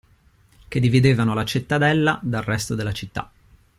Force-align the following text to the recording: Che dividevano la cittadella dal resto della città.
Che 0.67 0.79
dividevano 0.79 1.35
la 1.35 1.45
cittadella 1.45 2.17
dal 2.23 2.41
resto 2.41 2.73
della 2.73 2.91
città. 2.91 3.29